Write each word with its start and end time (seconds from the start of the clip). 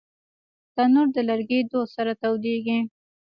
تنور 0.75 1.07
د 1.15 1.17
لرګي 1.29 1.59
دود 1.69 1.87
سره 1.95 2.11
تودېږي 2.21 2.79